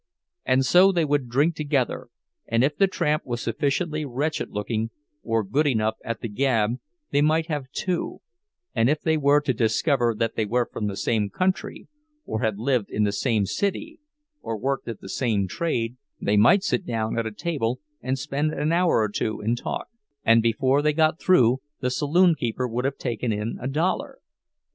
And 0.45 0.65
so 0.65 0.91
they 0.91 1.05
would 1.05 1.29
drink 1.29 1.55
together, 1.55 2.07
and 2.47 2.63
if 2.63 2.75
the 2.75 2.87
tramp 2.87 3.23
was 3.23 3.39
sufficiently 3.39 4.03
wretched 4.03 4.49
looking, 4.49 4.89
or 5.21 5.43
good 5.43 5.67
enough 5.67 5.93
at 6.03 6.21
the 6.21 6.27
"gab," 6.27 6.79
they 7.11 7.21
might 7.21 7.45
have 7.49 7.69
two; 7.71 8.19
and 8.73 8.89
if 8.89 8.99
they 9.01 9.15
were 9.15 9.41
to 9.41 9.53
discover 9.53 10.15
that 10.17 10.35
they 10.35 10.43
were 10.47 10.67
from 10.73 10.87
the 10.87 10.97
same 10.97 11.29
country, 11.29 11.87
or 12.25 12.41
had 12.41 12.57
lived 12.57 12.89
in 12.89 13.03
the 13.03 13.11
same 13.11 13.45
city 13.45 13.99
or 14.41 14.57
worked 14.57 14.87
at 14.87 15.01
the 15.01 15.07
same 15.07 15.47
trade, 15.47 15.97
they 16.19 16.35
might 16.35 16.63
sit 16.63 16.83
down 16.83 17.15
at 17.19 17.27
a 17.27 17.31
table 17.31 17.79
and 18.01 18.17
spend 18.17 18.51
an 18.51 18.71
hour 18.71 19.03
or 19.03 19.07
two 19.09 19.39
in 19.39 19.55
talk—and 19.55 20.41
before 20.41 20.81
they 20.81 20.93
got 20.93 21.19
through 21.19 21.59
the 21.79 21.91
saloon 21.91 22.33
keeper 22.33 22.67
would 22.67 22.85
have 22.85 22.97
taken 22.97 23.31
in 23.31 23.59
a 23.61 23.67
dollar. 23.67 24.17